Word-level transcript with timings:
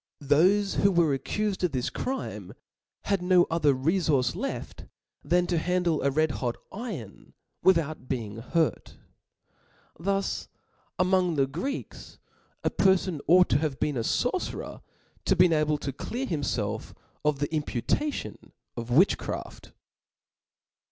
Thofe 0.23 0.77
who 0.77 0.91
were 0.91 1.13
accuied 1.15 1.61
of 1.63 1.73
this 1.73 1.91
crime, 1.91 2.55
had 3.03 3.21
no 3.21 3.45
other 3.51 3.75
refource 3.75 4.35
left 4.35 4.85
than 5.23 5.45
to 5.45 5.59
handle 5.59 6.01
a 6.01 6.09
red 6.09 6.31
hot 6.31 6.55
iron 6.71 7.35
without 7.61 8.07
being 8.09 8.37
hurt. 8.37 8.97
Thus 9.99 10.47
among 10.97 11.35
the 11.35 11.45
Greeks 11.45 12.17
a 12.63 12.71
perfon 12.71 13.19
ought 13.27 13.49
to 13.49 13.59
have 13.59 13.79
been 13.79 13.95
a 13.95 14.01
forcerer 14.03 14.81
to 15.25 15.35
be 15.35 15.53
able 15.53 15.77
to 15.77 15.93
clear 15.93 16.25
himfelf 16.25 16.95
of 17.23 17.37
the 17.37 17.47
impu 17.49 17.85
tation 17.85 18.53
of 18.75 18.89
witchcraft. 18.89 19.71